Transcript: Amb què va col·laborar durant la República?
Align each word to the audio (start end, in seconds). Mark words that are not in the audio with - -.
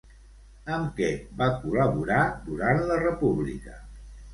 Amb 0.77 0.95
què 1.01 1.11
va 1.43 1.51
col·laborar 1.67 2.25
durant 2.51 2.85
la 2.93 3.03
República? 3.07 3.81